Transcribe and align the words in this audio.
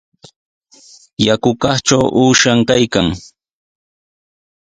Yakukaqtraw 1.25 2.03
uushan 2.21 2.59
kaykan. 2.67 3.07